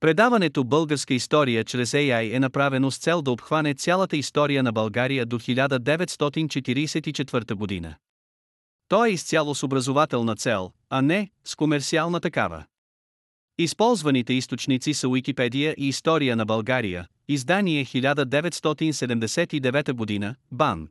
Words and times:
Предаването 0.00 0.64
Българска 0.64 1.14
история 1.14 1.64
чрез 1.64 1.92
AI 1.92 2.36
е 2.36 2.40
направено 2.40 2.90
с 2.90 2.98
цел 2.98 3.22
да 3.22 3.30
обхване 3.30 3.74
цялата 3.74 4.16
история 4.16 4.62
на 4.62 4.72
България 4.72 5.26
до 5.26 5.38
1944 5.38 7.54
година. 7.54 7.94
То 8.88 9.04
е 9.04 9.10
изцяло 9.10 9.54
с 9.54 9.62
образователна 9.62 10.36
цел, 10.36 10.72
а 10.90 11.02
не 11.02 11.30
с 11.44 11.56
комерциална 11.56 12.20
такава. 12.20 12.64
Използваните 13.58 14.32
източници 14.32 14.94
са 14.94 15.08
Уикипедия 15.08 15.74
и 15.78 15.88
История 15.88 16.36
на 16.36 16.44
България, 16.44 17.06
издание 17.28 17.84
1979 17.84 19.92
година, 19.92 20.34
БАН. 20.52 20.88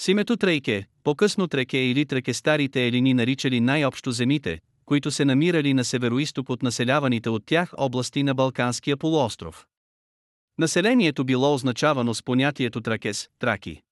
С 0.00 0.08
името 0.08 0.36
Трейке, 0.36 0.86
по-късно 1.04 1.48
Треке 1.48 1.78
или 1.78 2.06
Трекестарите 2.06 2.86
елини 2.86 3.14
наричали 3.14 3.60
най-общо 3.60 4.10
земите, 4.10 4.60
които 4.88 5.10
се 5.10 5.24
намирали 5.24 5.74
на 5.74 5.84
североисток 5.84 6.50
от 6.50 6.62
населяваните 6.62 7.30
от 7.30 7.46
тях 7.46 7.72
области 7.76 8.22
на 8.22 8.34
Балканския 8.34 8.96
полуостров. 8.96 9.66
Населението 10.58 11.24
било 11.24 11.54
означавано 11.54 12.14
с 12.14 12.22
понятието 12.22 12.80
Тракес, 12.80 13.28
Траки. 13.38 13.82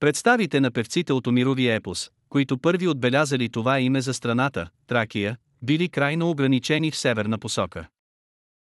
Представите 0.00 0.60
на 0.60 0.70
певците 0.70 1.12
от 1.12 1.26
Омировия 1.26 1.74
епос, 1.74 2.10
които 2.28 2.58
първи 2.58 2.88
отбелязали 2.88 3.48
това 3.48 3.80
име 3.80 4.00
за 4.00 4.14
страната, 4.14 4.68
Тракия, 4.86 5.36
били 5.62 5.88
крайно 5.88 6.30
ограничени 6.30 6.90
в 6.90 6.96
северна 6.96 7.38
посока. 7.38 7.88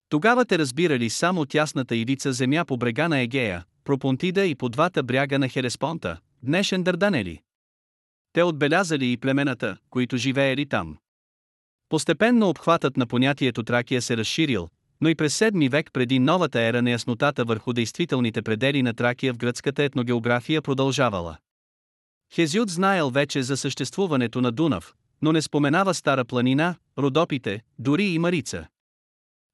Тогава 0.08 0.44
те 0.44 0.58
разбирали 0.58 1.10
само 1.10 1.46
тясната 1.46 1.96
ивица 1.96 2.32
земя 2.32 2.64
по 2.64 2.76
брега 2.76 3.08
на 3.08 3.20
Егея, 3.20 3.64
Пропонтида 3.84 4.46
и 4.46 4.54
по 4.54 4.68
двата 4.68 5.02
бряга 5.02 5.38
на 5.38 5.48
Хереспонта, 5.48 6.18
днешен 6.42 6.82
Дърданели. 6.82 7.40
Те 8.32 8.42
отбелязали 8.42 9.12
и 9.12 9.16
племената, 9.16 9.76
които 9.90 10.16
живеели 10.16 10.66
там. 10.66 10.96
Постепенно 11.88 12.48
обхватът 12.48 12.96
на 12.96 13.06
понятието 13.06 13.62
Тракия 13.62 14.02
се 14.02 14.16
разширил, 14.16 14.68
но 15.00 15.08
и 15.08 15.14
през 15.14 15.38
7 15.38 15.70
век 15.70 15.90
преди 15.92 16.18
новата 16.18 16.60
ера 16.60 16.82
неяснотата 16.82 17.44
върху 17.44 17.72
действителните 17.72 18.42
предели 18.42 18.82
на 18.82 18.94
Тракия 18.94 19.34
в 19.34 19.36
гръцката 19.36 19.82
етногеография 19.82 20.62
продължавала. 20.62 21.36
Хезиот 22.34 22.70
знаел 22.70 23.10
вече 23.10 23.42
за 23.42 23.56
съществуването 23.56 24.41
на 24.41 24.52
Дунав, 24.52 24.94
но 25.22 25.32
не 25.32 25.42
споменава 25.42 25.94
Стара 25.94 26.24
планина, 26.24 26.74
Родопите, 26.98 27.62
дори 27.78 28.04
и 28.04 28.19
Марица. 28.19 28.66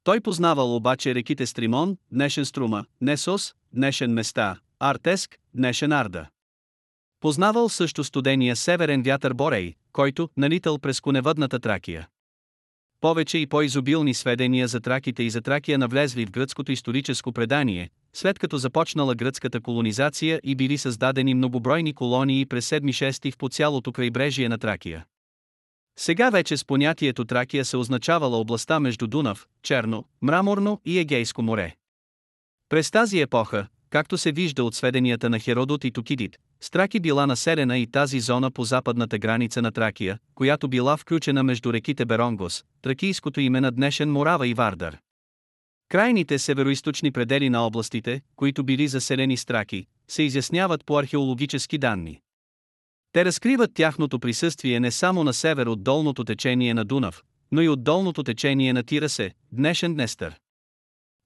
Той 0.04 0.20
познавал 0.20 0.76
обаче 0.76 1.14
реките 1.14 1.46
Стримон, 1.46 1.96
днешен 2.12 2.44
Струма, 2.44 2.84
Несос, 3.00 3.54
днешен 3.72 4.12
Места, 4.12 4.56
Артеск, 4.80 5.38
днешен 5.54 5.92
Арда. 5.92 6.26
Познавал 7.20 7.68
също 7.68 8.04
студения 8.04 8.56
северен 8.56 9.02
вятър 9.02 9.34
Борей, 9.34 9.74
който 9.92 10.28
налитал 10.36 10.78
през 10.78 11.00
коневъдната 11.00 11.60
Тракия. 11.60 12.08
Повече 13.00 13.38
и 13.38 13.46
по-изобилни 13.46 14.14
сведения 14.14 14.68
за 14.68 14.80
траките 14.80 15.22
и 15.22 15.30
за 15.30 15.40
Тракия 15.40 15.78
навлезли 15.78 16.26
в 16.26 16.30
гръцкото 16.30 16.72
историческо 16.72 17.32
предание, 17.32 17.90
след 18.12 18.38
като 18.38 18.58
започнала 18.58 19.14
гръцката 19.14 19.60
колонизация 19.60 20.40
и 20.44 20.54
били 20.54 20.78
създадени 20.78 21.34
многобройни 21.34 21.94
колонии 21.94 22.46
през 22.46 22.70
7-6 22.70 23.36
по 23.36 23.48
цялото 23.48 23.92
крайбрежие 23.92 24.48
на 24.48 24.58
Тракия. 24.58 25.04
Сега 25.98 26.30
вече 26.30 26.56
с 26.56 26.64
понятието 26.64 27.24
Тракия 27.24 27.64
се 27.64 27.76
означавала 27.76 28.36
областта 28.38 28.80
между 28.80 29.06
Дунав, 29.06 29.46
Черно, 29.62 30.04
Мраморно 30.22 30.80
и 30.84 30.98
Егейско 30.98 31.42
море. 31.42 31.74
През 32.68 32.90
тази 32.90 33.20
епоха, 33.20 33.66
както 33.90 34.18
се 34.18 34.32
вижда 34.32 34.64
от 34.64 34.74
сведенията 34.74 35.30
на 35.30 35.38
Херодот 35.38 35.84
и 35.84 35.90
Токидит, 35.90 36.38
Страки 36.62 37.00
била 37.00 37.26
населена 37.26 37.78
и 37.78 37.86
тази 37.86 38.20
зона 38.20 38.50
по 38.50 38.64
западната 38.64 39.18
граница 39.18 39.62
на 39.62 39.72
Тракия, 39.72 40.18
която 40.34 40.68
била 40.68 40.96
включена 40.96 41.42
между 41.42 41.72
реките 41.72 42.04
Беронгос, 42.04 42.64
тракийското 42.82 43.40
име 43.40 43.60
на 43.60 43.70
днешен 43.70 44.12
Морава 44.12 44.48
и 44.48 44.54
Вардар. 44.54 44.98
Крайните 45.88 46.38
североисточни 46.38 47.10
предели 47.10 47.50
на 47.50 47.66
областите, 47.66 48.20
които 48.36 48.64
били 48.64 48.88
заселени 48.88 49.36
с 49.36 49.44
траки, 49.44 49.86
се 50.08 50.22
изясняват 50.22 50.84
по 50.86 50.98
археологически 50.98 51.78
данни. 51.78 52.20
Те 53.12 53.24
разкриват 53.24 53.74
тяхното 53.74 54.20
присъствие 54.20 54.80
не 54.80 54.90
само 54.90 55.24
на 55.24 55.34
север 55.34 55.66
от 55.66 55.82
долното 55.82 56.24
течение 56.24 56.74
на 56.74 56.84
Дунав, 56.84 57.22
но 57.52 57.62
и 57.62 57.68
от 57.68 57.84
долното 57.84 58.22
течение 58.22 58.72
на 58.72 58.82
Тирасе, 58.82 59.30
днешен 59.52 59.94
Днестър. 59.94 60.36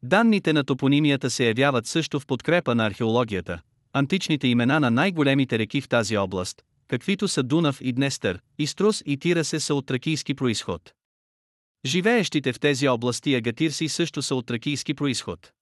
Данните 0.07 0.53
на 0.53 0.65
топонимията 0.65 1.31
се 1.31 1.47
явяват 1.47 1.87
също 1.87 2.21
в 2.21 2.27
подкрепа 2.27 2.75
на 2.75 2.87
археологията. 2.87 3.61
Античните 3.93 4.49
имена 4.49 4.81
на 4.81 4.91
най-големите 4.91 5.59
реки 5.59 5.81
в 5.81 5.89
тази 5.89 6.17
област, 6.17 6.63
каквито 6.89 7.29
са 7.29 7.43
Дунав 7.43 7.79
и 7.81 7.93
Днестър, 7.93 8.41
Иструс 8.59 9.03
и 9.07 9.19
Тирасе 9.19 9.61
са 9.61 9.75
от 9.75 9.87
тракийски 9.87 10.35
происход. 10.35 10.93
Живеещите 11.87 12.53
в 12.53 12.61
тези 12.61 12.89
области 12.89 13.35
агатирси 13.35 13.89
също 13.89 14.23
са 14.23 14.35
от 14.35 14.47
тракийски 14.47 14.95
происход. 14.95 15.53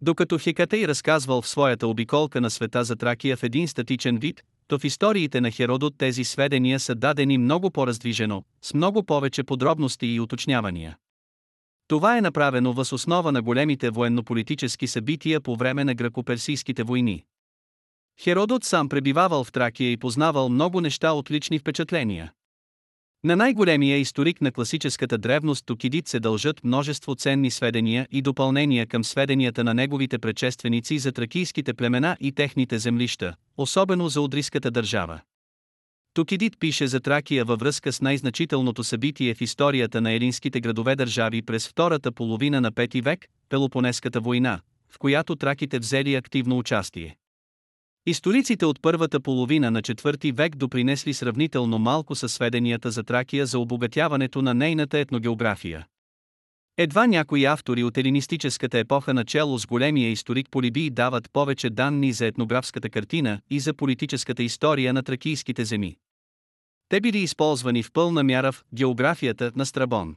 Докато 0.00 0.38
Хекатей 0.38 0.88
разказвал 0.88 1.42
в 1.42 1.48
своята 1.48 1.86
обиколка 1.86 2.40
на 2.40 2.50
света 2.50 2.84
за 2.84 2.96
Тракия 2.96 3.36
в 3.36 3.42
един 3.42 3.68
статичен 3.68 4.18
вид, 4.18 4.42
то 4.68 4.78
в 4.78 4.84
историите 4.84 5.40
на 5.40 5.50
Херодот 5.50 5.94
тези 5.98 6.24
сведения 6.24 6.80
са 6.80 6.94
дадени 6.94 7.38
много 7.38 7.70
по-раздвижено, 7.70 8.44
с 8.62 8.74
много 8.74 9.02
повече 9.02 9.42
подробности 9.42 10.06
и 10.06 10.20
уточнявания. 10.20 10.96
Това 11.90 12.18
е 12.18 12.20
направено 12.20 12.72
въз 12.72 12.92
основа 12.92 13.32
на 13.32 13.42
големите 13.42 13.90
военно-политически 13.90 14.86
събития 14.86 15.40
по 15.40 15.56
време 15.56 15.84
на 15.84 15.94
гръко-персийските 15.94 16.82
войни. 16.82 17.24
Херодот 18.20 18.64
сам 18.64 18.88
пребивавал 18.88 19.44
в 19.44 19.52
Тракия 19.52 19.92
и 19.92 19.96
познавал 19.96 20.48
много 20.48 20.80
неща 20.80 21.12
от 21.12 21.30
лични 21.30 21.58
впечатления. 21.58 22.32
На 23.24 23.36
най-големия 23.36 23.98
историк 23.98 24.40
на 24.40 24.52
класическата 24.52 25.18
древност 25.18 25.66
Токидит 25.66 26.08
се 26.08 26.20
дължат 26.20 26.64
множество 26.64 27.14
ценни 27.14 27.50
сведения 27.50 28.08
и 28.10 28.22
допълнения 28.22 28.86
към 28.86 29.04
сведенията 29.04 29.64
на 29.64 29.74
неговите 29.74 30.18
предшественици 30.18 30.98
за 30.98 31.12
тракийските 31.12 31.74
племена 31.74 32.16
и 32.20 32.32
техните 32.32 32.78
землища, 32.78 33.34
особено 33.56 34.08
за 34.08 34.20
Одриската 34.20 34.70
държава. 34.70 35.20
Токидит 36.14 36.58
пише 36.60 36.86
за 36.86 37.00
Тракия 37.00 37.44
във 37.44 37.60
връзка 37.60 37.92
с 37.92 38.00
най-значителното 38.00 38.84
събитие 38.84 39.34
в 39.34 39.40
историята 39.40 40.00
на 40.00 40.12
елинските 40.12 40.60
градове 40.60 40.96
държави 40.96 41.42
през 41.42 41.68
втората 41.68 42.12
половина 42.12 42.60
на 42.60 42.72
5 42.72 43.02
век, 43.02 43.26
Пелопонеската 43.48 44.20
война, 44.20 44.60
в 44.90 44.98
която 44.98 45.36
траките 45.36 45.78
взели 45.78 46.14
активно 46.14 46.58
участие. 46.58 47.16
Историците 48.06 48.66
от 48.66 48.82
първата 48.82 49.20
половина 49.20 49.70
на 49.70 49.82
четвърти 49.82 50.32
век 50.32 50.56
допринесли 50.56 51.14
сравнително 51.14 51.78
малко 51.78 52.14
със 52.14 52.32
сведенията 52.32 52.90
за 52.90 53.02
Тракия 53.02 53.46
за 53.46 53.58
обогатяването 53.58 54.42
на 54.42 54.54
нейната 54.54 54.98
етногеография. 54.98 55.86
Едва 56.78 57.06
някои 57.06 57.44
автори 57.44 57.84
от 57.84 57.98
елинистическата 57.98 58.78
епоха 58.78 59.14
начало 59.14 59.58
с 59.58 59.66
големия 59.66 60.10
историк 60.10 60.46
Полибий 60.50 60.90
дават 60.90 61.30
повече 61.32 61.70
данни 61.70 62.12
за 62.12 62.26
етнографската 62.26 62.90
картина 62.90 63.40
и 63.50 63.60
за 63.60 63.74
политическата 63.74 64.42
история 64.42 64.92
на 64.92 65.02
тракийските 65.02 65.64
земи. 65.64 65.96
Те 66.88 67.00
били 67.00 67.18
използвани 67.18 67.82
в 67.82 67.92
пълна 67.92 68.22
мяра 68.22 68.52
в 68.52 68.64
географията 68.74 69.52
на 69.56 69.66
Страбон. 69.66 70.16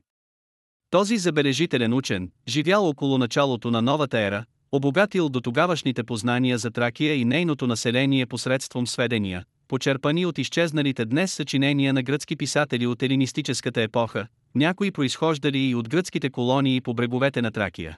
Този 0.90 1.18
забележителен 1.18 1.94
учен, 1.94 2.32
живял 2.48 2.90
около 2.90 3.18
началото 3.18 3.72
на 3.72 3.82
новата 3.82 4.20
ера, 4.20 4.46
обогатил 4.72 5.30
до 5.30 5.42
тогавашните 5.42 6.04
познания 6.04 6.58
за 6.58 6.72
Тракия 6.72 7.16
и 7.16 7.26
нейното 7.26 7.68
население 7.68 8.26
посредством 8.26 8.88
сведения, 8.88 9.46
почерпани 9.68 10.26
от 10.26 10.38
изчезналите 10.38 11.06
днес 11.06 11.34
съчинения 11.34 11.94
на 11.94 12.04
гръцки 12.04 12.36
писатели 12.36 12.88
от 12.88 13.04
елинистическата 13.04 13.82
епоха, 13.82 14.28
някои 14.56 14.92
произхождали 14.92 15.60
и 15.60 15.76
от 15.76 15.90
гръцките 15.90 16.30
колонии 16.30 16.82
по 16.82 16.94
бреговете 16.94 17.42
на 17.42 17.52
Тракия. 17.52 17.98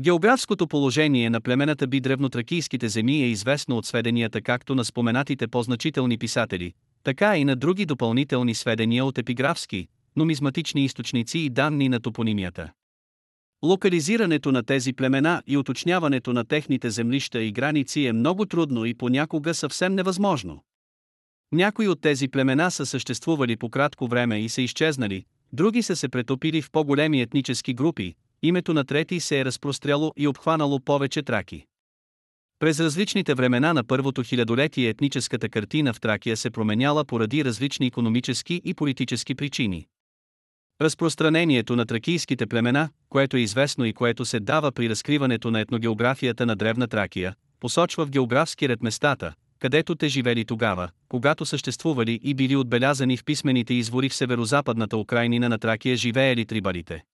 Географското 0.00 0.68
положение 0.68 1.30
на 1.30 1.40
племената 1.40 1.86
би 1.86 2.00
древнотракийските 2.00 2.88
земи 2.88 3.22
е 3.22 3.26
известно 3.26 3.76
от 3.76 3.86
сведенията 3.86 4.42
както 4.42 4.74
на 4.74 4.84
споменатите 4.84 5.48
по-значителни 5.48 6.18
писатели, 6.18 6.72
така 7.04 7.36
и 7.36 7.44
на 7.44 7.56
други 7.56 7.86
допълнителни 7.86 8.54
сведения 8.54 9.04
от 9.04 9.18
епиграфски, 9.18 9.88
нумизматични 10.16 10.84
източници 10.84 11.38
и 11.38 11.50
данни 11.50 11.88
на 11.88 12.00
топонимията. 12.00 12.72
Локализирането 13.64 14.52
на 14.52 14.62
тези 14.62 14.92
племена 14.92 15.42
и 15.46 15.56
уточняването 15.56 16.32
на 16.32 16.44
техните 16.44 16.90
землища 16.90 17.42
и 17.42 17.52
граници 17.52 18.06
е 18.06 18.12
много 18.12 18.46
трудно 18.46 18.84
и 18.84 18.94
понякога 18.94 19.54
съвсем 19.54 19.94
невъзможно. 19.94 20.64
Някои 21.52 21.88
от 21.88 22.00
тези 22.00 22.28
племена 22.28 22.70
са 22.70 22.86
съществували 22.86 23.56
по 23.56 23.68
кратко 23.68 24.06
време 24.06 24.40
и 24.40 24.48
са 24.48 24.62
изчезнали, 24.62 25.24
други 25.52 25.82
са 25.82 25.96
се 25.96 26.08
претопили 26.08 26.62
в 26.62 26.70
по-големи 26.70 27.20
етнически 27.20 27.74
групи, 27.74 28.14
името 28.42 28.74
на 28.74 28.84
трети 28.84 29.20
се 29.20 29.40
е 29.40 29.44
разпростряло 29.44 30.12
и 30.16 30.28
обхванало 30.28 30.80
повече 30.80 31.22
траки. 31.22 31.66
През 32.58 32.80
различните 32.80 33.34
времена 33.34 33.72
на 33.72 33.84
първото 33.84 34.22
хилядолетие 34.22 34.88
етническата 34.88 35.48
картина 35.48 35.92
в 35.92 36.00
Тракия 36.00 36.36
се 36.36 36.50
променяла 36.50 37.04
поради 37.04 37.44
различни 37.44 37.86
економически 37.86 38.62
и 38.64 38.74
политически 38.74 39.34
причини. 39.34 39.86
Разпространението 40.80 41.76
на 41.76 41.86
тракийските 41.86 42.46
племена, 42.46 42.88
което 43.08 43.36
е 43.36 43.40
известно 43.40 43.84
и 43.84 43.92
което 43.92 44.24
се 44.24 44.40
дава 44.40 44.72
при 44.72 44.90
разкриването 44.90 45.50
на 45.50 45.60
етногеографията 45.60 46.46
на 46.46 46.56
Древна 46.56 46.88
Тракия, 46.88 47.34
посочва 47.60 48.06
в 48.06 48.10
географски 48.10 48.68
ред 48.68 48.82
местата, 48.82 49.34
където 49.62 49.94
те 49.94 50.08
живели 50.08 50.44
тогава, 50.44 50.88
когато 51.08 51.46
съществували 51.46 52.20
и 52.22 52.34
били 52.34 52.56
отбелязани 52.56 53.16
в 53.16 53.24
писмените 53.24 53.74
извори 53.74 54.08
в 54.08 54.14
северо-западната 54.14 54.96
Украинина 54.96 55.48
на 55.48 55.58
Тракия 55.58 55.96
живеели 55.96 56.46
трибалите. 56.46 57.04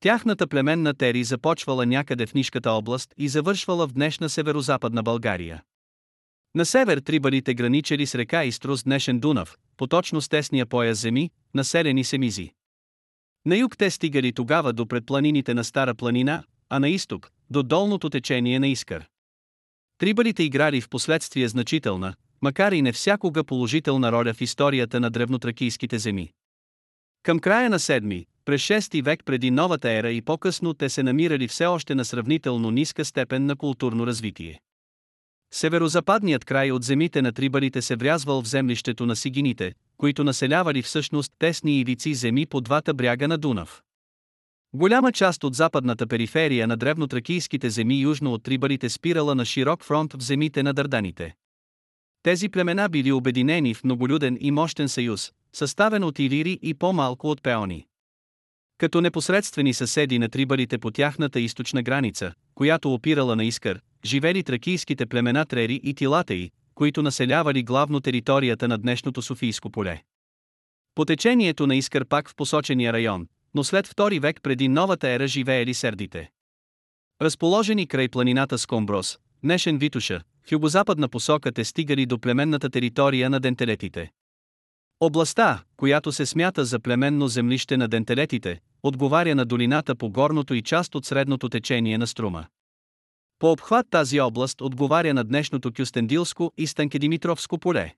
Тяхната 0.00 0.46
племенна 0.46 0.94
тери 0.94 1.24
започвала 1.24 1.86
някъде 1.86 2.26
в 2.26 2.34
Нишката 2.34 2.70
област 2.70 3.14
и 3.18 3.28
завършвала 3.28 3.86
в 3.86 3.92
днешна 3.92 4.28
северо-западна 4.28 5.02
България. 5.02 5.62
На 6.54 6.64
север 6.64 6.98
трибалите 6.98 7.54
граничели 7.54 8.06
с 8.06 8.14
река 8.14 8.44
Иструс 8.44 8.82
днешен 8.82 9.20
Дунав, 9.20 9.56
поточно 9.76 10.20
с 10.20 10.28
тесния 10.28 10.66
пояс 10.66 11.00
земи, 11.00 11.30
населени 11.54 12.04
семизи. 12.04 12.52
На 13.46 13.56
юг 13.56 13.76
те 13.76 13.90
стигали 13.90 14.32
тогава 14.32 14.72
до 14.72 14.86
предпланините 14.86 15.54
на 15.54 15.64
Стара 15.64 15.94
планина, 15.94 16.42
а 16.68 16.78
на 16.78 16.88
изток– 16.88 17.30
до 17.50 17.62
долното 17.62 18.10
течение 18.10 18.58
на 18.58 18.68
Искър. 18.68 19.09
Трибалите 20.00 20.42
играли 20.42 20.80
в 20.80 20.88
последствие 20.88 21.48
значителна, 21.48 22.14
макар 22.42 22.72
и 22.72 22.82
не 22.82 22.92
всякога 22.92 23.44
положителна 23.44 24.12
роля 24.12 24.34
в 24.34 24.40
историята 24.40 25.00
на 25.00 25.10
древнотракийските 25.10 25.98
земи. 25.98 26.30
Към 27.22 27.38
края 27.38 27.70
на 27.70 27.78
7, 27.78 28.26
през 28.44 28.62
6 28.62 29.02
век 29.02 29.24
преди 29.24 29.50
новата 29.50 29.90
ера 29.90 30.10
и 30.10 30.22
по-късно 30.22 30.74
те 30.74 30.88
се 30.88 31.02
намирали 31.02 31.48
все 31.48 31.66
още 31.66 31.94
на 31.94 32.04
сравнително 32.04 32.70
ниска 32.70 33.04
степен 33.04 33.46
на 33.46 33.56
културно 33.56 34.06
развитие. 34.06 34.60
Северозападният 35.52 36.44
край 36.44 36.70
от 36.70 36.84
земите 36.84 37.22
на 37.22 37.32
трибалите 37.32 37.82
се 37.82 37.96
врязвал 37.96 38.42
в 38.42 38.48
землището 38.48 39.06
на 39.06 39.16
сигините, 39.16 39.72
които 39.96 40.24
населявали 40.24 40.82
всъщност 40.82 41.32
тесни 41.38 41.80
ивици 41.80 42.14
земи 42.14 42.46
по 42.46 42.60
двата 42.60 42.94
бряга 42.94 43.28
на 43.28 43.38
Дунав. 43.38 43.82
Голяма 44.74 45.12
част 45.12 45.44
от 45.44 45.54
западната 45.54 46.06
периферия 46.06 46.66
на 46.66 46.76
древнотракийските 46.76 47.70
земи 47.70 48.00
южно 48.00 48.32
от 48.32 48.42
трибалите 48.42 48.88
спирала 48.88 49.34
на 49.34 49.44
широк 49.44 49.84
фронт 49.84 50.12
в 50.12 50.22
земите 50.22 50.62
на 50.62 50.72
Дърданите. 50.72 51.34
Тези 52.22 52.48
племена 52.48 52.88
били 52.88 53.12
обединени 53.12 53.74
в 53.74 53.84
многолюден 53.84 54.38
и 54.40 54.50
мощен 54.50 54.88
съюз, 54.88 55.32
съставен 55.52 56.04
от 56.04 56.18
илири 56.18 56.58
и 56.62 56.74
по-малко 56.74 57.30
от 57.30 57.42
пеони. 57.42 57.86
Като 58.78 59.00
непосредствени 59.00 59.74
съседи 59.74 60.18
на 60.18 60.28
трибалите 60.28 60.78
по 60.78 60.90
тяхната 60.90 61.40
източна 61.40 61.82
граница, 61.82 62.32
която 62.54 62.94
опирала 62.94 63.36
на 63.36 63.44
Искър, 63.44 63.80
живели 64.04 64.42
тракийските 64.42 65.06
племена 65.06 65.46
Трери 65.46 65.80
и 65.84 65.94
Тилатеи, 65.94 66.50
които 66.74 67.02
населявали 67.02 67.62
главно 67.62 68.00
територията 68.00 68.68
на 68.68 68.78
днешното 68.78 69.22
Софийско 69.22 69.70
поле. 69.70 70.02
По 70.94 71.04
течението 71.04 71.66
на 71.66 71.76
Искър 71.76 72.04
пак 72.04 72.30
в 72.30 72.34
посочения 72.34 72.92
район, 72.92 73.26
но 73.54 73.64
след 73.64 73.86
втори 73.86 74.18
век 74.18 74.40
преди 74.42 74.68
новата 74.68 75.08
ера 75.08 75.28
живеели 75.28 75.74
сердите. 75.74 76.30
Разположени 77.22 77.86
край 77.86 78.08
планината 78.08 78.58
Скомброс, 78.58 79.18
днешен 79.42 79.78
Витуша, 79.78 80.20
в 80.46 80.52
югозападна 80.52 81.08
посока 81.08 81.52
те 81.52 81.64
стигали 81.64 82.06
до 82.06 82.18
племенната 82.18 82.70
територия 82.70 83.30
на 83.30 83.40
дентелетите. 83.40 84.10
Областта, 85.00 85.62
която 85.76 86.12
се 86.12 86.26
смята 86.26 86.64
за 86.64 86.80
племенно 86.80 87.28
землище 87.28 87.76
на 87.76 87.88
дентелетите, 87.88 88.60
отговаря 88.82 89.34
на 89.34 89.44
долината 89.44 89.94
по 89.94 90.10
горното 90.10 90.54
и 90.54 90.62
част 90.62 90.94
от 90.94 91.06
средното 91.06 91.48
течение 91.48 91.98
на 91.98 92.06
струма. 92.06 92.46
По 93.38 93.52
обхват 93.52 93.86
тази 93.90 94.20
област 94.20 94.60
отговаря 94.60 95.14
на 95.14 95.24
днешното 95.24 95.72
Кюстендилско 95.72 96.52
и 96.56 96.66
Станкедимитровско 96.66 97.58
поле. 97.58 97.94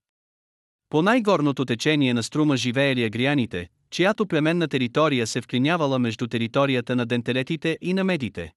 По 0.89 1.03
най-горното 1.03 1.65
течение 1.65 2.15
на 2.15 2.23
струма 2.23 2.57
живеели 2.57 3.05
агрияните, 3.05 3.69
чиято 3.93 4.27
племенна 4.27 4.69
територия 4.69 5.27
се 5.27 5.41
вклинявала 5.41 5.99
между 5.99 6.27
територията 6.27 6.97
на 6.97 7.07
дентелетите 7.07 7.79
и 7.81 7.95
на 7.95 8.05
медите. 8.05 8.53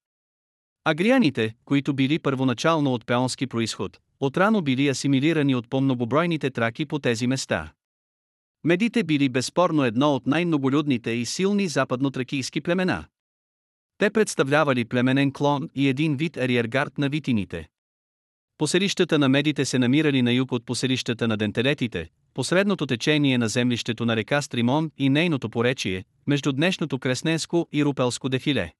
Агрияните, 0.85 1.53
които 1.65 1.93
били 1.93 2.19
първоначално 2.19 2.93
от 2.93 3.05
пеонски 3.05 3.47
происход, 3.47 3.99
отрано 4.19 4.61
били 4.61 4.87
асимилирани 4.87 5.55
от 5.55 5.69
по-многобройните 5.69 6.49
траки 6.49 6.85
по 6.85 6.99
тези 6.99 7.27
места. 7.27 7.73
Медите 8.63 9.03
били 9.03 9.29
безспорно 9.29 9.83
едно 9.83 10.15
от 10.15 10.27
най-многолюдните 10.27 11.11
и 11.11 11.25
силни 11.25 11.67
западнотракийски 11.67 12.61
племена. 12.61 13.05
Те 13.97 14.09
представлявали 14.09 14.85
племенен 14.85 15.31
клон 15.31 15.69
и 15.75 15.87
един 15.87 16.17
вид 16.17 16.37
ариергард 16.37 16.97
на 16.97 17.09
витините. 17.09 17.67
Поселищата 18.57 19.19
на 19.19 19.29
медите 19.29 19.65
се 19.65 19.79
намирали 19.79 20.21
на 20.21 20.33
юг 20.33 20.51
от 20.51 20.65
поселищата 20.65 21.27
на 21.27 21.37
дентелетите, 21.37 22.09
посредното 22.35 22.85
течение 22.85 23.37
на 23.37 23.47
землището 23.47 24.05
на 24.05 24.15
река 24.15 24.41
Стримон 24.41 24.91
и 24.97 25.09
нейното 25.09 25.49
поречие, 25.49 26.03
между 26.27 26.51
днешното 26.51 26.99
Кресненско 26.99 27.67
и 27.73 27.85
Рупелско 27.85 28.29
дефиле. 28.29 28.73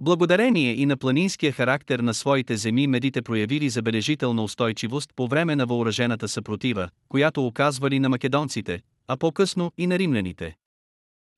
Благодарение 0.00 0.74
и 0.74 0.86
на 0.86 0.96
планинския 0.96 1.52
характер 1.52 1.98
на 1.98 2.14
своите 2.14 2.56
земи 2.56 2.86
медите 2.86 3.22
проявили 3.22 3.68
забележителна 3.68 4.44
устойчивост 4.44 5.10
по 5.16 5.28
време 5.28 5.56
на 5.56 5.66
въоръжената 5.66 6.28
съпротива, 6.28 6.88
която 7.08 7.46
оказвали 7.46 7.98
на 7.98 8.08
македонците, 8.08 8.80
а 9.08 9.16
по-късно 9.16 9.72
и 9.78 9.86
на 9.86 9.98
римляните. 9.98 10.56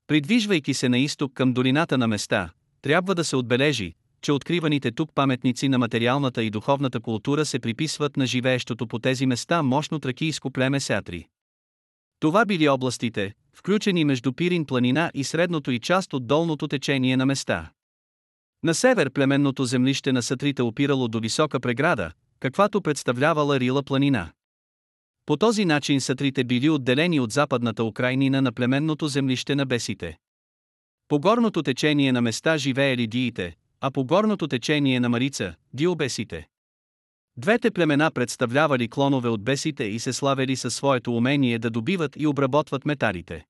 Придвижвайки 0.06 0.74
се 0.74 0.88
на 0.88 0.98
изток 0.98 1.32
към 1.34 1.52
долината 1.52 1.98
на 1.98 2.08
места, 2.08 2.50
трябва 2.82 3.14
да 3.14 3.24
се 3.24 3.36
отбележи, 3.36 3.94
че 4.22 4.32
откриваните 4.32 4.92
тук 4.92 5.10
паметници 5.14 5.68
на 5.68 5.78
материалната 5.78 6.42
и 6.44 6.50
духовната 6.50 7.00
култура 7.00 7.44
се 7.44 7.58
приписват 7.58 8.16
на 8.16 8.26
живеещото 8.26 8.86
по 8.86 8.98
тези 8.98 9.26
места 9.26 9.62
мощно 9.62 9.98
тракийско 9.98 10.50
племе 10.50 10.80
Сеатри. 10.80 11.26
Това 12.20 12.44
били 12.44 12.68
областите, 12.68 13.34
включени 13.54 14.04
между 14.04 14.32
Пирин 14.32 14.64
планина 14.64 15.10
и 15.14 15.24
средното 15.24 15.70
и 15.70 15.80
част 15.80 16.12
от 16.14 16.26
долното 16.26 16.68
течение 16.68 17.16
на 17.16 17.26
места. 17.26 17.70
На 18.64 18.74
север 18.74 19.10
племенното 19.10 19.64
землище 19.64 20.12
на 20.12 20.22
Сатрите 20.22 20.62
опирало 20.62 21.08
до 21.08 21.20
висока 21.20 21.60
преграда, 21.60 22.12
каквато 22.40 22.82
представлявала 22.82 23.60
Рила 23.60 23.82
планина. 23.82 24.32
По 25.26 25.36
този 25.36 25.64
начин 25.64 26.00
Сатрите 26.00 26.44
били 26.44 26.70
отделени 26.70 27.20
от 27.20 27.32
западната 27.32 27.84
Украйнина 27.84 28.42
на 28.42 28.52
племенното 28.52 29.08
землище 29.08 29.54
на 29.54 29.66
Бесите. 29.66 30.18
По 31.08 31.20
горното 31.20 31.62
течение 31.62 32.12
на 32.12 32.20
места 32.20 32.56
живеели 32.56 33.06
диите, 33.06 33.56
а 33.84 33.90
по 33.90 34.04
горното 34.04 34.48
течение 34.48 35.00
на 35.00 35.08
Марица– 35.08 35.54
диобесите. 35.74 36.48
Двете 37.36 37.70
племена 37.70 38.10
представлявали 38.10 38.88
клонове 38.88 39.28
от 39.28 39.44
бесите 39.44 39.84
и 39.84 39.98
се 39.98 40.12
славели 40.12 40.56
със 40.56 40.74
своето 40.74 41.16
умение 41.16 41.58
да 41.58 41.70
добиват 41.70 42.16
и 42.16 42.26
обработват 42.26 42.84
металите. 42.84 43.44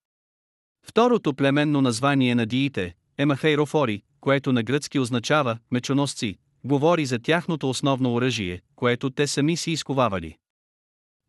Второто 0.87 1.34
племенно 1.34 1.81
название 1.81 2.34
на 2.34 2.46
диите 2.46 2.94
е 3.19 3.26
Махейрофори, 3.26 4.02
което 4.20 4.52
на 4.52 4.62
гръцки 4.62 4.99
означава 4.99 5.58
мечоносци, 5.70 6.38
говори 6.64 7.06
за 7.06 7.19
тяхното 7.19 7.70
основно 7.70 8.14
оръжие, 8.14 8.61
което 8.76 9.11
те 9.11 9.26
сами 9.26 9.56
си 9.56 9.70
изковавали. 9.70 10.37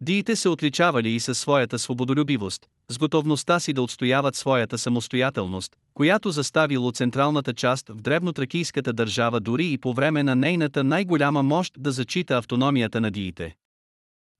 Диите 0.04 0.36
се 0.36 0.50
отличавали 0.50 1.10
и 1.10 1.20
със 1.20 1.40
своята 1.40 1.80
свободолюбивост, 1.80 2.68
с 2.90 2.98
готовността 2.98 3.60
си 3.60 3.74
да 3.74 3.82
отстояват 3.82 4.36
своята 4.36 4.78
самостоятелност, 4.78 5.76
която 5.94 6.32
заставило 6.32 6.92
централната 6.92 7.54
част 7.54 7.90
в 7.90 8.02
древнотракийската 8.02 8.94
държава 8.94 9.40
дори 9.40 9.72
и 9.72 9.78
по 9.78 9.94
време 9.94 10.24
на 10.24 10.36
нейната 10.36 10.84
най-голяма 10.84 11.44
мощ 11.44 11.74
да 11.78 11.92
зачита 11.92 12.38
автономията 12.38 13.02
на 13.02 13.12
диите. 13.12 13.56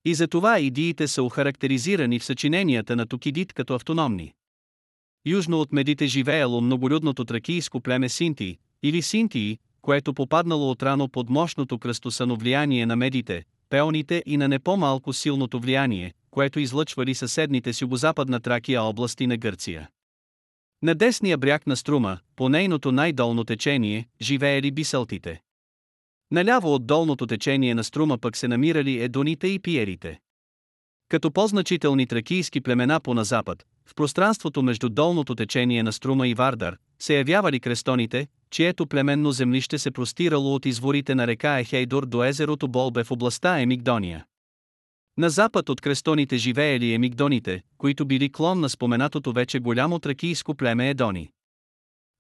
И 0.06 0.16
за 0.16 0.28
това 0.28 0.60
и 0.60 0.72
диите 0.72 1.08
са 1.08 1.24
охарактеризирани 1.24 2.20
в 2.20 2.26
съчиненията 2.26 2.96
на 2.96 3.06
Токидит 3.06 3.54
като 3.54 3.74
автономни. 3.74 4.34
Южно 5.26 5.60
от 5.62 5.74
медите 5.74 6.08
живеело 6.08 6.62
многолюдното 6.62 7.26
тракийско 7.26 7.82
племе 7.82 8.10
Синти, 8.10 8.58
или 8.84 9.02
Синтии, 9.02 9.58
което 9.82 10.14
попаднало 10.14 10.72
отрано 10.72 11.08
под 11.08 11.30
мощното 11.30 11.80
кръстосано 11.80 12.36
влияние 12.36 12.86
на 12.86 12.96
медите, 12.96 13.44
пеоните 13.74 14.24
и 14.26 14.38
на 14.38 14.48
не 14.48 14.60
по-малко 14.60 15.14
силното 15.14 15.60
влияние, 15.60 16.14
което 16.32 16.60
излъчвали 16.60 17.16
съседните 17.16 17.74
с 17.74 17.82
югозападна 17.82 18.40
Тракия 18.40 18.84
области 18.84 19.28
на 19.28 19.38
Гърция. 19.38 19.90
На 20.82 20.96
десния 20.96 21.38
бряг 21.38 21.68
на 21.68 21.78
Струма, 21.78 22.18
по 22.36 22.50
нейното 22.50 22.92
най-долно 22.92 23.44
течение, 23.44 24.08
живеели 24.22 24.72
бисалтите. 24.72 25.42
Наляво 26.32 26.74
от 26.74 26.88
долното 26.88 27.28
течение 27.28 27.76
на 27.76 27.84
Струма 27.84 28.18
пък 28.18 28.38
се 28.38 28.48
намирали 28.48 29.04
едоните 29.04 29.48
и 29.48 29.60
пиерите. 29.60 30.20
Като 31.10 31.32
по-значителни 31.32 32.08
тракийски 32.08 32.62
племена 32.62 33.00
по 33.00 33.14
на 33.14 33.24
запад, 33.24 33.66
в 33.86 33.96
пространството 33.96 34.64
между 34.64 34.90
долното 34.90 35.36
течение 35.36 35.84
на 35.84 35.94
Струма 35.94 36.28
и 36.28 36.34
Вардар, 36.34 36.78
се 37.00 37.18
явявали 37.18 37.60
крестоните, 37.60 38.28
чието 38.54 38.88
племенно 38.88 39.32
землище 39.32 39.80
се 39.80 39.92
простирало 39.92 40.56
от 40.56 40.66
изворите 40.66 41.16
на 41.16 41.28
река 41.28 41.60
Ехейдор 41.60 42.06
до 42.06 42.24
езерото 42.24 42.68
Болбе 42.68 43.04
в 43.04 43.12
областта 43.12 43.60
Емигдония. 43.60 44.26
На 45.18 45.30
запад 45.30 45.70
от 45.70 45.82
крестоните 45.82 46.38
живеели 46.38 46.94
емигдоните, 46.94 47.62
които 47.78 48.06
били 48.06 48.32
клон 48.32 48.60
на 48.60 48.70
споменатото 48.70 49.32
вече 49.34 49.60
голямо 49.60 50.00
тракийско 50.00 50.56
племе 50.56 50.90
Едони. 50.90 51.30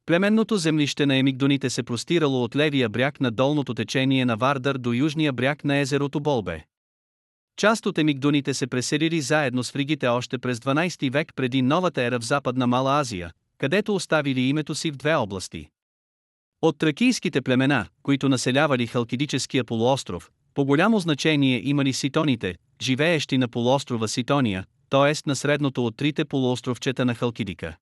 Племенното 0.06 0.58
землище 0.58 1.06
на 1.06 1.16
емигдоните 1.16 1.70
се 1.70 1.84
простирало 1.84 2.44
от 2.44 2.56
левия 2.56 2.90
бряг 2.90 3.22
на 3.22 3.32
долното 3.32 3.74
течение 3.74 4.25
на 4.25 4.38
Вардар 4.38 4.78
до 4.78 4.94
южния 4.94 5.34
бряг 5.34 5.63
на 5.63 5.78
езерото 5.78 6.20
Болбе. 6.20 6.63
Част 7.58 7.86
от 7.86 7.98
емигдоните 7.98 8.54
се 8.54 8.68
преселили 8.68 9.22
заедно 9.22 9.63
с 9.63 9.72
фригите 9.72 10.08
още 10.08 10.38
през 10.38 10.60
12 10.60 11.12
век 11.12 11.32
преди 11.36 11.62
новата 11.62 12.02
ера 12.04 12.20
в 12.20 12.25
Западна 12.25 12.68
Мала 12.68 13.00
Азия, 13.00 13.32
където 13.58 13.96
оставили 13.96 14.42
името 14.42 14.75
си 14.75 14.92
в 14.92 14.96
две 14.96 15.16
области. 15.16 15.70
От 16.63 16.77
тракийските 16.77 17.41
племена, 17.41 17.86
които 18.03 18.29
населявали 18.29 18.88
Халкидическия 18.88 19.63
полуостров, 19.63 20.32
по 20.53 20.65
голямо 20.65 21.00
значение 21.00 21.62
имали 21.63 21.93
ситоните, 21.93 22.55
живеещи 22.82 23.38
на 23.38 23.48
полуострова 23.48 24.08
Ситония, 24.08 24.65
т.е. 24.89 25.13
на 25.27 25.36
средното 25.36 25.86
от 25.86 25.98
трите 25.98 26.25
полуостровчета 26.25 27.05
на 27.05 27.15
Халкидика. 27.15 27.75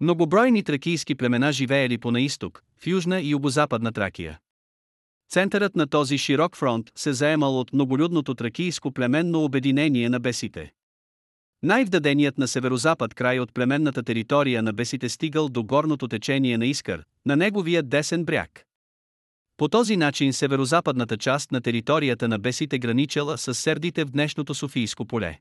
Многобройни 0.00 0.62
тракийски 0.62 1.14
племена 1.14 1.52
живеели 1.52 1.98
по 1.98 2.10
наисток, 2.10 2.62
в 2.78 2.86
южна 2.86 3.20
и 3.20 3.28
югозападна 3.28 3.92
Тракия. 3.92 4.38
Центърът 5.30 5.76
на 5.76 5.86
този 5.86 6.18
широк 6.18 6.56
фронт 6.56 6.90
се 6.96 7.12
заемал 7.12 7.60
от 7.60 7.72
многолюдното 7.72 8.34
тракийско 8.34 8.92
племенно 8.92 9.44
обединение 9.44 10.08
на 10.08 10.20
бесите. 10.20 10.72
Най-вдаденият 11.62 12.38
на 12.38 12.48
северозапад 12.48 13.14
край 13.14 13.40
от 13.40 13.54
племенната 13.54 14.02
територия 14.02 14.62
на 14.62 14.72
бесите 14.72 15.08
стигал 15.08 15.48
до 15.48 15.64
горното 15.64 16.08
течение 16.08 16.58
на 16.58 16.66
Искър, 16.66 17.04
на 17.26 17.36
неговия 17.36 17.82
десен 17.82 18.24
бряг. 18.24 18.64
По 19.56 19.68
този 19.68 19.96
начин 19.96 20.32
северозападната 20.32 21.16
част 21.16 21.52
на 21.52 21.60
територията 21.60 22.28
на 22.28 22.38
бесите 22.38 22.78
граничала 22.78 23.38
с 23.38 23.54
сердите 23.54 24.04
в 24.04 24.10
днешното 24.10 24.54
Софийско 24.54 25.04
поле. 25.04 25.38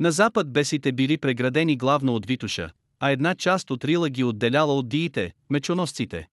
На 0.00 0.12
запад 0.12 0.52
бесите 0.52 0.92
били 0.92 1.18
преградени 1.18 1.76
главно 1.76 2.14
от 2.14 2.26
Витуша, 2.26 2.70
а 3.00 3.10
една 3.10 3.34
част 3.34 3.70
от 3.70 3.84
Рила 3.84 4.10
ги 4.10 4.24
отделяла 4.24 4.74
от 4.74 4.88
диите, 4.88 5.32
мечоносците. 5.50 6.28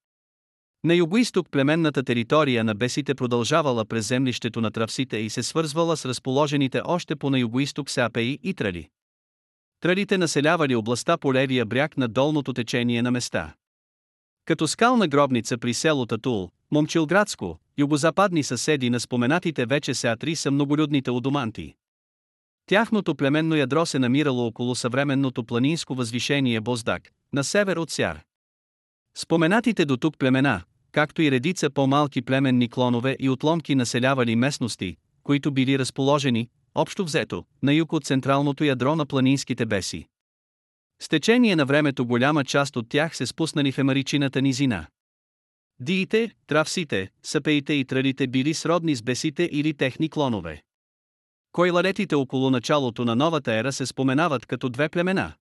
На 0.84 0.96
югоисток 0.96 1.50
племенната 1.52 2.04
територия 2.04 2.64
на 2.64 2.76
бесите 2.76 3.16
продължавала 3.16 3.86
през 3.86 4.08
землището 4.08 4.62
на 4.62 4.72
травсите 4.72 5.18
и 5.18 5.30
се 5.30 5.44
свързвала 5.44 5.98
с 5.98 6.06
разположените 6.06 6.82
още 6.86 7.16
по 7.16 7.30
на 7.30 7.40
югоисток 7.40 7.90
Сапеи 7.90 8.40
и 8.44 8.54
Трали. 8.54 8.90
Тралите 9.80 10.18
населявали 10.18 10.76
областта 10.76 11.18
по 11.18 11.34
левия 11.34 11.66
бряг 11.66 11.98
на 11.98 12.08
долното 12.08 12.54
течение 12.54 13.02
на 13.02 13.12
места. 13.12 13.54
Като 14.46 14.68
скална 14.68 15.08
гробница 15.08 15.58
при 15.58 15.74
село 15.74 16.06
Татул, 16.06 16.50
Момчилградско, 16.72 17.60
югозападни 17.78 18.44
съседи 18.44 18.90
на 18.90 19.00
споменатите 19.00 19.66
вече 19.66 19.94
сеатри 19.94 20.36
са 20.36 20.52
многолюдните 20.52 21.12
одоманти. 21.12 21.76
Тяхното 22.66 23.16
племенно 23.16 23.56
ядро 23.56 23.86
се 23.86 24.00
намирало 24.00 24.46
около 24.46 24.76
съвременното 24.76 25.44
планинско 25.44 25.96
възвишение 25.96 26.62
Боздак, 26.62 27.12
на 27.34 27.44
север 27.44 27.78
от 27.78 27.92
Сяр. 27.92 28.22
Споменатите 29.18 29.86
до 29.86 29.98
тук 29.98 30.18
племена, 30.18 30.62
както 30.92 31.22
и 31.22 31.32
редица 31.32 31.70
по-малки 31.70 32.22
племенни 32.22 32.70
клонове 32.70 33.16
и 33.20 33.30
отломки 33.30 33.76
населявали 33.76 34.36
местности, 34.36 34.98
които 35.24 35.52
били 35.52 35.80
разположени, 35.80 36.50
общо 36.76 37.04
взето, 37.04 37.46
на 37.64 37.74
юг 37.74 37.94
от 37.94 38.06
централното 38.06 38.64
ядро 38.64 38.96
на 38.96 39.06
планинските 39.06 39.66
беси. 39.66 40.08
С 41.02 41.10
течение 41.10 41.56
на 41.56 41.66
времето 41.66 42.06
голяма 42.06 42.46
част 42.46 42.76
от 42.76 42.90
тях 42.90 43.16
се 43.18 43.26
спуснали 43.26 43.72
в 43.72 43.78
емаричината 43.78 44.42
низина. 44.42 44.88
Диите, 45.80 46.32
травсите, 46.48 47.10
сапеите 47.24 47.74
и 47.74 47.86
тралите 47.86 48.28
били 48.28 48.54
сродни 48.54 48.96
с 48.96 49.04
бесите 49.04 49.50
или 49.52 49.74
техни 49.74 50.10
клонове. 50.10 50.62
Койларетите 51.52 52.16
около 52.16 52.50
началото 52.50 53.06
на 53.06 53.16
новата 53.16 53.54
ера 53.54 53.72
се 53.72 53.86
споменават 53.86 54.46
като 54.46 54.70
две 54.70 54.90
племена. 54.90 55.34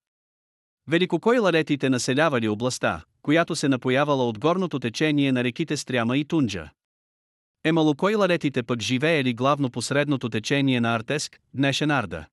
Великокойларетите 0.89 1.91
населявали 1.91 2.49
областта, 2.49 3.05
която 3.23 3.57
се 3.57 3.69
напоявала 3.69 4.29
от 4.29 4.39
горното 4.39 4.79
течение 4.79 5.33
на 5.33 5.45
реките 5.45 5.77
Стряма 5.77 6.17
и 6.17 6.25
Тунджа. 6.25 6.71
Емалокойларетите 7.65 8.63
пък 8.63 8.83
живеели 8.83 9.35
главно 9.35 9.71
по 9.71 9.83
средното 9.83 10.29
течение 10.29 10.81
на 10.81 10.95
Артеск, 10.95 11.41
днешен 11.55 11.91
Арда. 11.91 12.27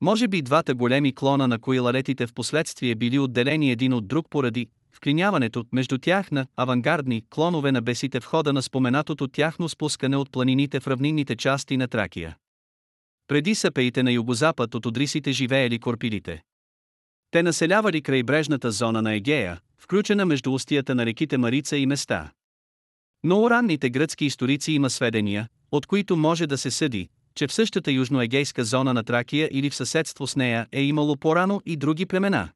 Може 0.00 0.28
би 0.28 0.42
двата 0.42 0.74
големи 0.74 1.14
клона 1.14 1.48
на 1.48 1.58
коиларетите 1.58 2.26
в 2.26 2.34
последствие 2.34 2.94
били 2.94 3.18
отделени 3.18 3.70
един 3.70 3.92
от 3.92 4.08
друг 4.08 4.26
поради 4.30 4.68
вклиняването 4.92 5.64
между 5.72 5.98
тях 5.98 6.30
на 6.30 6.46
авангардни 6.56 7.24
клонове 7.30 7.72
на 7.72 7.82
бесите 7.82 8.20
в 8.20 8.24
хода 8.24 8.52
на 8.52 8.62
споменатото 8.62 9.28
тяхно 9.28 9.68
спускане 9.68 10.16
от 10.16 10.32
планините 10.32 10.80
в 10.80 10.86
равнинните 10.86 11.36
части 11.36 11.76
на 11.76 11.88
Тракия. 11.88 12.36
Преди 13.28 13.54
сапеите 13.54 14.02
на 14.02 14.12
югозапад 14.12 14.74
от 14.74 14.86
Одрисите 14.86 15.32
живеели 15.32 15.78
корпилите. 15.78 16.42
Те 17.30 17.42
населявали 17.42 18.02
крайбрежната 18.02 18.70
зона 18.70 19.02
на 19.02 19.14
Егея, 19.14 19.60
включена 19.82 20.26
между 20.26 20.52
устията 20.52 20.94
на 20.94 21.06
реките 21.06 21.38
Марица 21.38 21.76
и 21.76 21.86
Места. 21.86 22.32
Но 23.24 23.50
ранните 23.50 23.90
гръцки 23.90 24.24
историци 24.24 24.72
има 24.72 24.90
сведения, 24.90 25.48
от 25.72 25.86
които 25.86 26.16
може 26.16 26.46
да 26.46 26.58
се 26.58 26.70
съди, 26.70 27.08
че 27.34 27.46
в 27.46 27.52
същата 27.52 27.92
южноегейска 27.92 28.64
зона 28.64 28.94
на 28.94 29.04
Тракия 29.04 29.48
или 29.52 29.70
в 29.70 29.74
съседство 29.74 30.26
с 30.26 30.36
нея 30.36 30.66
е 30.72 30.82
имало 30.82 31.16
по-рано 31.16 31.62
и 31.66 31.76
други 31.76 32.06
племена. 32.06 32.48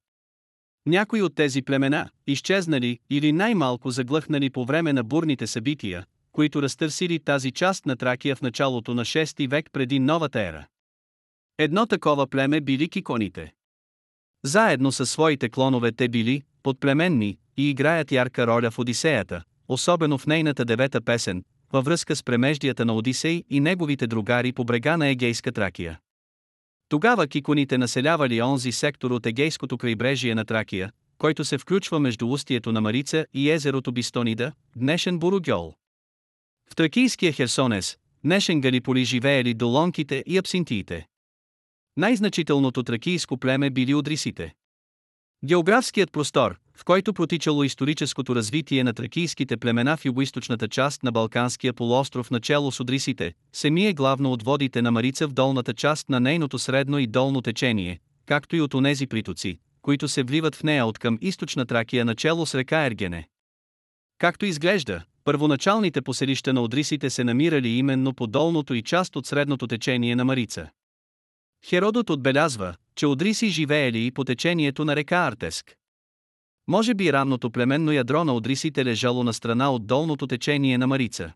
Някои 0.86 1.22
от 1.22 1.34
тези 1.34 1.62
племена, 1.62 2.08
изчезнали 2.26 2.98
или 3.10 3.32
най-малко 3.32 3.90
заглъхнали 3.90 4.50
по 4.50 4.64
време 4.64 4.92
на 4.92 5.04
бурните 5.04 5.46
събития, 5.46 6.06
които 6.32 6.62
разтърсили 6.62 7.18
тази 7.18 7.50
част 7.50 7.86
на 7.86 7.96
Тракия 7.96 8.36
в 8.36 8.42
началото 8.42 8.94
на 8.94 9.04
6 9.04 9.48
век 9.50 9.70
преди 9.72 9.98
новата 9.98 10.40
ера. 10.40 10.66
Едно 11.58 11.86
такова 11.86 12.26
племе 12.26 12.60
били 12.60 12.88
киконите. 12.88 13.52
Заедно 14.44 14.92
със 14.92 15.10
своите 15.10 15.48
клонове 15.48 15.92
те 15.92 16.08
били 16.08 16.42
подплеменни 16.66 17.38
и 17.56 17.70
играят 17.70 18.12
ярка 18.12 18.46
роля 18.46 18.70
в 18.70 18.78
Одисеята, 18.78 19.42
особено 19.68 20.18
в 20.18 20.26
нейната 20.26 20.64
девета 20.64 21.00
песен, 21.00 21.44
във 21.72 21.84
връзка 21.84 22.16
с 22.16 22.22
премеждията 22.22 22.84
на 22.84 22.94
Одисей 22.94 23.44
и 23.50 23.60
неговите 23.60 24.06
другари 24.06 24.52
по 24.52 24.64
брега 24.64 24.96
на 24.96 25.08
Егейска 25.08 25.52
Тракия. 25.52 25.98
Тогава 26.88 27.26
киконите 27.26 27.78
населявали 27.78 28.42
онзи 28.42 28.72
сектор 28.72 29.10
от 29.10 29.26
Егейското 29.26 29.78
крайбрежие 29.78 30.34
на 30.34 30.44
Тракия, 30.44 30.92
който 31.18 31.44
се 31.44 31.58
включва 31.58 32.00
между 32.00 32.28
устието 32.28 32.72
на 32.72 32.80
Марица 32.80 33.26
и 33.34 33.50
езерото 33.50 33.92
Бистонида, 33.92 34.52
днешен 34.76 35.18
Буругьол. 35.18 35.74
В 36.70 36.76
тракийския 36.76 37.32
Херсонес, 37.32 37.96
днешен 38.24 38.60
Галиполи 38.60 39.04
живеели 39.04 39.54
долонките 39.54 40.24
и 40.26 40.38
абсинтиите. 40.38 41.06
Най-значителното 41.96 42.82
тракийско 42.82 43.38
племе 43.38 43.70
били 43.70 43.94
одрисите. 43.94 44.54
Географският 45.44 46.12
простор, 46.12 46.58
в 46.76 46.84
който 46.84 47.14
протичало 47.14 47.64
историческото 47.64 48.34
развитие 48.34 48.84
на 48.84 48.92
тракийските 48.92 49.56
племена 49.56 49.96
в 49.96 50.04
югоисточната 50.04 50.68
част 50.68 51.02
на 51.02 51.12
Балканския 51.12 51.72
полуостров 51.72 52.30
начало 52.30 52.72
с 52.72 52.80
Одрисите, 52.80 53.34
се 53.52 53.70
мие 53.70 53.92
главно 53.92 54.32
от 54.32 54.42
водите 54.42 54.82
на 54.82 54.90
Марица 54.90 55.28
в 55.28 55.32
долната 55.32 55.74
част 55.74 56.08
на 56.08 56.20
нейното 56.20 56.58
средно 56.58 56.98
и 56.98 57.06
долно 57.06 57.42
течение, 57.42 58.00
както 58.26 58.56
и 58.56 58.60
от 58.60 58.74
онези 58.74 59.06
притоци, 59.06 59.58
които 59.82 60.08
се 60.08 60.22
вливат 60.22 60.54
в 60.54 60.62
нея 60.62 60.86
от 60.86 60.98
към 60.98 61.18
източна 61.20 61.66
Тракия 61.66 62.04
начало 62.04 62.46
с 62.46 62.54
река 62.54 62.86
Ергене. 62.86 63.28
Както 64.18 64.46
изглежда, 64.46 65.02
първоначалните 65.24 66.02
поселища 66.02 66.52
на 66.52 66.62
Одрисите 66.62 67.10
се 67.10 67.24
намирали 67.24 67.68
именно 67.68 68.14
по 68.14 68.26
долното 68.26 68.74
и 68.74 68.82
част 68.82 69.16
от 69.16 69.26
средното 69.26 69.66
течение 69.66 70.16
на 70.16 70.24
Марица. 70.24 70.68
Херодот 71.66 72.10
отбелязва, 72.10 72.74
че 72.96 73.06
Одриси 73.06 73.48
живеели 73.48 74.06
и 74.06 74.10
по 74.10 74.24
течението 74.24 74.84
на 74.84 74.96
река 74.96 75.16
Артеск. 75.16 75.76
Може 76.68 76.94
би 76.94 77.12
ранното 77.12 77.50
племенно 77.50 77.92
ядро 77.92 78.24
на 78.24 78.34
Одрисите 78.34 78.84
лежало 78.84 79.24
на 79.24 79.32
страна 79.32 79.70
от 79.70 79.86
долното 79.86 80.26
течение 80.26 80.78
на 80.78 80.86
Марица. 80.86 81.32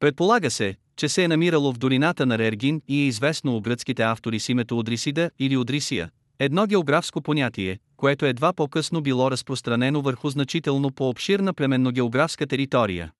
Предполага 0.00 0.50
се, 0.50 0.76
че 0.96 1.08
се 1.08 1.24
е 1.24 1.28
намирало 1.28 1.72
в 1.72 1.78
долината 1.78 2.26
на 2.26 2.38
Рергин 2.38 2.82
и 2.88 3.02
е 3.02 3.06
известно 3.06 3.56
у 3.56 3.60
гръцките 3.60 4.02
автори 4.02 4.40
с 4.40 4.48
името 4.48 4.78
Одрисида 4.78 5.30
или 5.38 5.56
Одрисия, 5.56 6.10
едно 6.38 6.66
географско 6.66 7.22
понятие, 7.22 7.78
което 7.96 8.26
едва 8.26 8.52
по-късно 8.52 9.00
било 9.00 9.30
разпространено 9.30 10.02
върху 10.02 10.30
значително 10.30 10.90
по-обширна 10.90 11.54
племенно-географска 11.54 12.46
територия. 12.46 13.12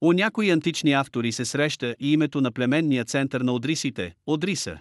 У 0.00 0.12
някои 0.12 0.50
антични 0.50 0.92
автори 0.92 1.32
се 1.32 1.44
среща 1.44 1.96
и 2.00 2.12
името 2.12 2.40
на 2.40 2.52
племенния 2.52 3.04
център 3.04 3.40
на 3.40 3.52
Одрисите– 3.52 4.14
Одриса. 4.26 4.78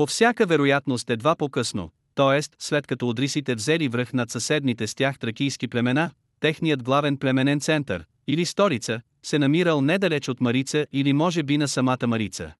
По 0.00 0.06
всяка 0.06 0.46
вероятност 0.46 1.10
едва 1.10 1.34
по-късно, 1.36 1.90
т.е. 2.14 2.40
след 2.58 2.86
като 2.86 3.08
одрисите 3.08 3.54
взели 3.54 3.88
връх 3.88 4.12
над 4.12 4.30
съседните 4.30 4.86
с 4.86 4.94
тях 4.94 5.18
тракийски 5.18 5.68
племена, 5.68 6.10
техният 6.40 6.82
главен 6.82 7.16
племенен 7.16 7.60
център, 7.60 8.04
или 8.26 8.44
столица, 8.44 9.00
се 9.22 9.38
намирал 9.38 9.80
недалеч 9.80 10.28
от 10.28 10.40
Марица 10.40 10.86
или 10.92 11.12
може 11.12 11.42
би 11.42 11.58
на 11.58 11.68
самата 11.68 12.06
Марица. 12.06 12.52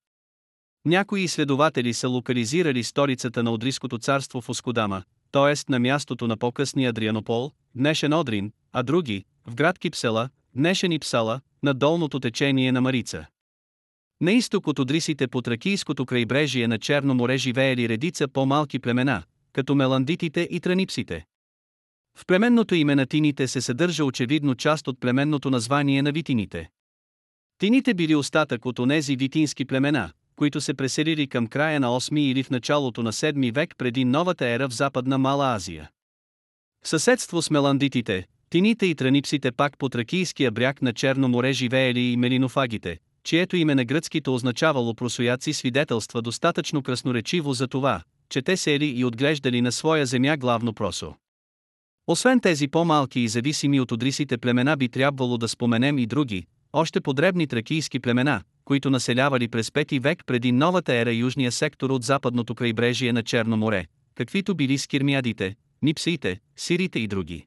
Някои 0.84 1.20
изследователи 1.20 1.94
са 1.94 2.08
локализирали 2.08 2.84
столицата 2.84 3.42
на 3.42 3.50
Одриското 3.50 3.98
царство 3.98 4.40
в 4.40 4.48
Оскодама, 4.48 5.02
т.е. 5.32 5.72
на 5.72 5.78
мястото 5.78 6.26
на 6.26 6.36
по-късния 6.36 6.90
Адрианопол, 6.90 7.52
днешен 7.74 8.12
Одрин, 8.12 8.52
а 8.72 8.82
други, 8.82 9.24
в 9.46 9.54
град 9.54 9.78
Кипсела, 9.78 10.28
днешен 10.54 10.92
Ипсала, 10.92 11.40
на 11.62 11.74
долното 11.74 12.20
течение 12.20 12.72
на 12.72 12.80
Марица. 12.80 13.26
На 14.22 14.32
изток 14.32 14.66
от 14.66 14.78
Одрисите 14.78 15.28
по 15.28 15.42
Тракийското 15.42 16.06
крайбрежие 16.06 16.68
на 16.68 16.78
Черно 16.78 17.14
море 17.14 17.38
живеели 17.38 17.88
редица 17.88 18.28
по-малки 18.28 18.78
племена, 18.78 19.22
като 19.52 19.74
меландитите 19.74 20.48
и 20.50 20.60
транипсите. 20.60 21.24
В 22.18 22.26
племенното 22.26 22.74
име 22.74 22.94
на 22.94 23.06
тините 23.06 23.48
се 23.48 23.60
съдържа 23.60 24.04
очевидно 24.04 24.54
част 24.54 24.88
от 24.88 25.00
племенното 25.00 25.50
название 25.50 26.02
на 26.02 26.12
витините. 26.12 26.70
Тините 27.58 27.94
били 27.94 28.14
остатък 28.14 28.66
от 28.66 28.78
онези 28.78 29.16
витински 29.16 29.64
племена, 29.64 30.10
които 30.36 30.60
се 30.60 30.74
преселили 30.74 31.26
към 31.26 31.46
края 31.46 31.80
на 31.80 31.86
8 31.86 32.20
или 32.20 32.42
в 32.42 32.50
началото 32.50 33.02
на 33.02 33.12
7 33.12 33.54
век 33.54 33.74
преди 33.78 34.04
новата 34.04 34.48
ера 34.48 34.68
в 34.68 34.74
Западна 34.74 35.18
Мала 35.18 35.54
Азия. 35.54 35.90
В 36.82 36.88
съседство 36.88 37.42
с 37.42 37.50
меландитите, 37.50 38.26
тините 38.50 38.86
и 38.86 38.94
транипсите 38.94 39.52
пак 39.52 39.78
по 39.78 39.88
тракийския 39.88 40.50
бряг 40.50 40.82
на 40.82 40.92
Черно 40.92 41.28
море 41.28 41.52
живеели 41.52 42.00
и 42.00 42.16
мелинофагите, 42.16 42.98
чието 43.24 43.56
име 43.56 43.74
на 43.74 43.84
гръцките 43.84 44.30
означавало 44.30 44.94
просояци 44.94 45.52
свидетелства 45.52 46.22
достатъчно 46.22 46.82
красноречиво 46.82 47.52
за 47.52 47.68
това, 47.68 48.02
че 48.28 48.42
те 48.42 48.56
сели 48.56 48.86
и 48.86 49.04
отглеждали 49.04 49.60
на 49.60 49.72
своя 49.72 50.06
земя 50.06 50.36
главно 50.36 50.72
просо. 50.72 51.14
Освен 52.06 52.40
тези 52.40 52.68
по-малки 52.68 53.20
и 53.20 53.28
зависими 53.28 53.80
от 53.80 53.92
одрисите 53.92 54.38
племена 54.38 54.76
би 54.76 54.88
трябвало 54.88 55.38
да 55.38 55.48
споменем 55.48 55.98
и 55.98 56.06
други, 56.06 56.46
още 56.72 57.00
подребни 57.00 57.46
тракийски 57.46 58.00
племена, 58.00 58.42
които 58.64 58.90
населявали 58.90 59.48
през 59.48 59.70
5 59.70 60.00
век 60.00 60.22
преди 60.26 60.52
новата 60.52 60.94
ера 60.94 61.12
южния 61.12 61.52
сектор 61.52 61.90
от 61.90 62.02
западното 62.02 62.54
крайбрежие 62.54 63.12
на 63.12 63.22
Черно 63.22 63.56
море, 63.56 63.86
каквито 64.14 64.54
били 64.54 64.78
скирмиадите, 64.78 65.54
нипсиите, 65.82 66.40
сирите 66.56 66.98
и 66.98 67.06
други. 67.06 67.46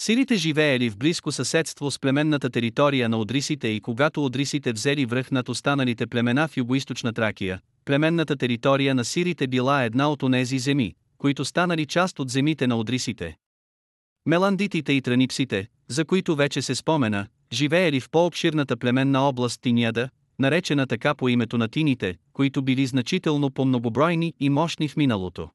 Сирите 0.00 0.36
живеели 0.36 0.90
в 0.90 0.96
близко 0.96 1.32
съседство 1.32 1.90
с 1.90 1.98
племенната 1.98 2.50
територия 2.50 3.08
на 3.08 3.18
одрисите 3.18 3.68
и 3.68 3.80
когато 3.80 4.24
одрисите 4.24 4.72
взели 4.72 5.06
връх 5.06 5.30
над 5.30 5.48
останалите 5.48 6.06
племена 6.06 6.48
в 6.48 6.56
югоизточна 6.56 7.12
Тракия, 7.12 7.60
племенната 7.84 8.36
територия 8.36 8.94
на 8.94 9.04
сирите 9.04 9.46
била 9.46 9.84
една 9.84 10.10
от 10.10 10.22
онези 10.22 10.58
земи, 10.58 10.94
които 11.18 11.44
станали 11.44 11.86
част 11.86 12.18
от 12.18 12.30
земите 12.30 12.66
на 12.66 12.76
одрисите. 12.76 13.36
Меландитите 14.26 14.92
и 14.92 15.02
транипсите, 15.02 15.66
за 15.88 16.04
които 16.04 16.36
вече 16.36 16.62
се 16.62 16.74
спомена, 16.74 17.26
живеели 17.52 18.00
в 18.00 18.10
по-обширната 18.10 18.76
племенна 18.76 19.20
област 19.20 19.60
Тиняда, 19.62 20.08
наречена 20.38 20.86
така 20.86 21.14
по 21.14 21.28
името 21.28 21.58
на 21.58 21.68
тините, 21.68 22.14
които 22.32 22.62
били 22.62 22.86
значително 22.86 23.50
по-многобройни 23.50 24.34
и 24.40 24.50
мощни 24.50 24.88
в 24.88 24.96
миналото. 24.96 25.48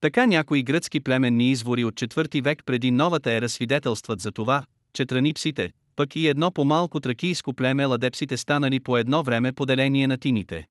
Така 0.00 0.26
някои 0.26 0.62
гръцки 0.62 1.00
племенни 1.00 1.50
извори 1.50 1.84
от 1.84 1.94
4 1.94 2.42
век 2.42 2.62
преди 2.66 2.90
новата 2.90 3.32
ера 3.32 3.48
свидетелстват 3.48 4.20
за 4.20 4.32
това, 4.32 4.64
че 4.92 5.06
транипсите, 5.06 5.70
пък 5.96 6.16
и 6.16 6.28
едно 6.28 6.50
по-малко 6.50 7.00
тракийско 7.00 7.54
племе 7.54 7.84
ладепсите 7.84 8.36
станали 8.36 8.80
по 8.80 8.96
едно 8.96 9.22
време 9.22 9.52
поделение 9.52 10.06
на 10.06 10.18
тините. 10.18 10.66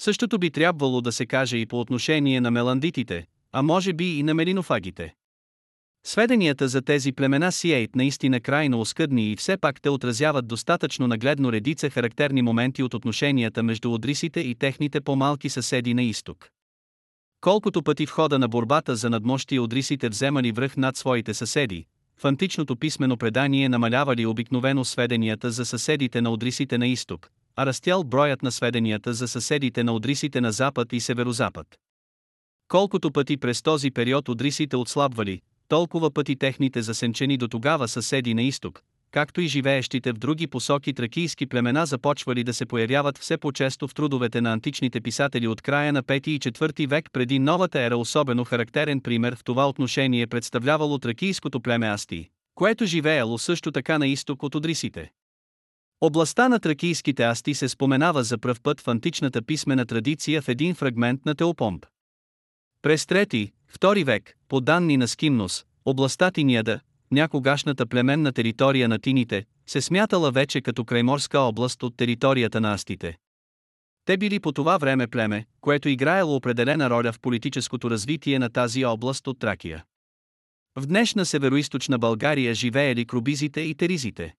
Същото 0.00 0.38
би 0.38 0.50
трябвало 0.50 1.00
да 1.00 1.12
се 1.12 1.26
каже 1.26 1.56
и 1.56 1.66
по 1.66 1.80
отношение 1.80 2.40
на 2.40 2.50
меландитите, 2.50 3.26
а 3.52 3.62
може 3.62 3.92
би 3.92 4.18
и 4.18 4.22
на 4.22 4.34
мелинофагите. 4.34 5.14
Сведенията 6.06 6.68
за 6.68 6.82
тези 6.82 7.12
племена 7.12 7.52
Сиейт 7.52 7.96
наистина 7.96 8.40
крайно 8.40 8.80
оскъдни 8.80 9.32
и 9.32 9.36
все 9.36 9.56
пак 9.56 9.80
те 9.80 9.90
отразяват 9.90 10.48
достатъчно 10.48 11.06
нагледно 11.06 11.52
редица 11.52 11.90
характерни 11.90 12.42
моменти 12.42 12.82
от 12.82 12.94
отношенията 12.94 13.62
между 13.62 13.92
одрисите 13.92 14.40
и 14.40 14.54
техните 14.54 15.00
по-малки 15.00 15.48
съседи 15.48 15.94
на 15.94 16.02
изток. 16.02 16.50
Колкото 17.40 17.82
пъти 17.82 18.06
в 18.06 18.10
хода 18.10 18.38
на 18.38 18.48
борбата 18.48 18.96
за 18.96 19.10
надмощие 19.10 19.60
одрисите 19.60 20.08
вземали 20.08 20.52
връх 20.52 20.76
над 20.76 20.96
своите 20.96 21.34
съседи, 21.34 21.86
в 22.18 22.24
античното 22.24 22.76
писмено 22.76 23.16
предание 23.16 23.68
намалявали 23.68 24.26
обикновено 24.26 24.84
сведенията 24.84 25.50
за 25.50 25.64
съседите 25.64 26.20
на 26.20 26.30
одрисите 26.30 26.78
на 26.78 26.86
изток, 26.86 27.30
а 27.56 27.66
растял 27.66 28.04
броят 28.04 28.42
на 28.42 28.52
сведенията 28.52 29.14
за 29.14 29.28
съседите 29.28 29.84
на 29.84 29.92
одрисите 29.92 30.40
на 30.40 30.52
запад 30.52 30.92
и 30.92 31.00
северозапад. 31.00 31.66
Колкото 32.68 33.10
пъти 33.10 33.36
през 33.36 33.62
този 33.62 33.90
период 33.90 34.28
одрисите 34.28 34.76
отслабвали, 34.76 35.40
толкова 35.68 36.10
пъти 36.10 36.36
техните 36.36 36.82
засенчени 36.82 37.36
до 37.36 37.48
тогава 37.48 37.88
съседи 37.88 38.34
на 38.34 38.42
изток, 38.42 38.82
както 39.10 39.40
и 39.40 39.46
живеещите 39.46 40.12
в 40.12 40.18
други 40.18 40.46
посоки 40.46 40.94
тракийски 40.94 41.46
племена 41.46 41.86
започвали 41.86 42.44
да 42.44 42.54
се 42.54 42.66
появяват 42.66 43.18
все 43.18 43.36
по-често 43.36 43.88
в 43.88 43.94
трудовете 43.94 44.40
на 44.40 44.52
античните 44.52 45.00
писатели 45.00 45.46
от 45.46 45.62
края 45.62 45.92
на 45.92 46.02
5 46.02 46.28
и 46.28 46.40
4 46.40 46.86
век 46.86 47.08
преди 47.12 47.38
новата 47.38 47.80
ера 47.80 47.96
особено 47.96 48.44
характерен 48.44 49.00
пример 49.00 49.36
в 49.36 49.44
това 49.44 49.68
отношение 49.68 50.26
представлявало 50.26 50.98
тракийското 50.98 51.60
племе 51.60 51.86
Асти, 51.86 52.28
което 52.54 52.86
живеело 52.86 53.38
също 53.38 53.72
така 53.72 53.98
на 53.98 54.06
изток 54.06 54.42
от 54.42 54.54
Одрисите. 54.54 55.10
Областта 56.00 56.48
на 56.48 56.60
тракийските 56.60 57.22
асти 57.22 57.54
се 57.54 57.68
споменава 57.68 58.24
за 58.24 58.38
пръв 58.38 58.60
път 58.60 58.80
в 58.80 58.88
античната 58.88 59.42
писмена 59.42 59.86
традиция 59.86 60.42
в 60.42 60.48
един 60.48 60.74
фрагмент 60.74 61.26
на 61.26 61.34
Теопомп. 61.34 61.86
През 62.82 63.04
3-2 63.04 64.04
век, 64.04 64.36
по 64.48 64.60
данни 64.60 64.96
на 64.96 65.08
Скимнос, 65.08 65.64
областта 65.84 66.30
Тиниада, 66.30 66.80
някогашната 67.12 67.86
племенна 67.86 68.32
територия 68.32 68.88
на 68.88 68.98
тините, 68.98 69.44
се 69.66 69.80
смятала 69.80 70.30
вече 70.30 70.60
като 70.60 70.84
крайморска 70.84 71.38
област 71.38 71.82
от 71.82 71.96
територията 71.96 72.60
на 72.60 72.72
астите. 72.72 73.18
Те 74.04 74.16
били 74.16 74.40
по 74.40 74.52
това 74.52 74.78
време 74.78 75.06
племе, 75.06 75.46
което 75.60 75.88
играело 75.88 76.36
определена 76.36 76.90
роля 76.90 77.12
в 77.12 77.20
политическото 77.20 77.90
развитие 77.90 78.38
на 78.38 78.50
тази 78.50 78.84
област 78.84 79.26
от 79.26 79.38
Тракия. 79.38 79.84
В 80.76 80.86
днешна 80.86 81.26
североизточна 81.26 81.98
България 81.98 82.54
живеели 82.54 83.04
крубизите 83.04 83.60
и 83.60 83.74
теризите. 83.74 84.34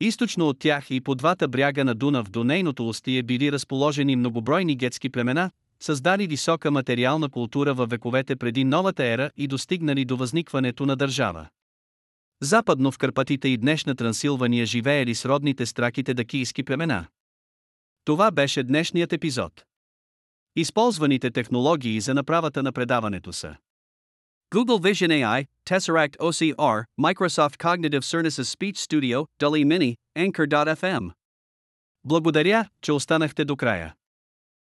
Източно 0.00 0.48
от 0.48 0.58
тях 0.58 0.90
и 0.90 1.00
по 1.00 1.14
двата 1.14 1.48
бряга 1.48 1.84
на 1.84 1.94
Дунав 1.94 2.30
до 2.30 2.44
нейното 2.44 2.88
устие 2.88 3.22
били 3.22 3.52
разположени 3.52 4.16
многобройни 4.16 4.76
гетски 4.76 5.08
племена, 5.08 5.50
създали 5.80 6.26
висока 6.26 6.70
материална 6.70 7.28
култура 7.28 7.74
във 7.74 7.90
вековете 7.90 8.36
преди 8.36 8.64
новата 8.64 9.04
ера 9.04 9.30
и 9.36 9.46
достигнали 9.46 10.04
до 10.04 10.16
възникването 10.16 10.86
на 10.86 10.96
държава. 10.96 11.46
Западно 12.42 12.92
в 12.92 12.98
Карпатите 12.98 13.48
и 13.48 13.56
днешна 13.56 13.94
Трансилвания 13.94 14.66
живеели 14.66 15.14
с 15.14 15.24
родните 15.24 15.66
страките 15.66 16.14
дакийски 16.14 16.62
племена. 16.62 17.06
Това 18.04 18.30
беше 18.30 18.62
днешният 18.62 19.12
епизод. 19.12 19.64
Използваните 20.56 21.30
технологии 21.30 22.00
за 22.00 22.14
направата 22.14 22.62
на 22.62 22.72
предаването 22.72 23.32
са 23.32 23.56
Google 24.54 24.80
Vision 24.80 25.10
AI, 25.10 25.46
Tesseract 25.68 26.16
OCR, 26.16 26.84
Microsoft 27.00 27.56
Cognitive 27.56 28.00
Services 28.00 28.56
Speech 28.56 28.76
Studio, 28.76 29.26
DALI 29.40 29.64
Mini, 29.64 29.96
Anchor.fm. 30.18 31.10
Благодаря, 32.04 32.68
че 32.82 32.92
останахте 32.92 33.44
до 33.44 33.56
края. 33.56 33.94